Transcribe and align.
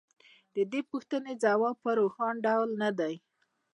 د 0.55 0.57
دې 0.71 0.81
پوښتنې 0.91 1.33
ځواب 1.43 1.75
په 1.83 1.89
روښانه 1.99 2.41
ډول 2.45 2.69
نه 2.81 2.89
دی 2.99 3.15